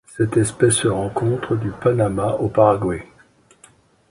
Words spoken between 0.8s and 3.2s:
rencontre du Panama au Paraguay.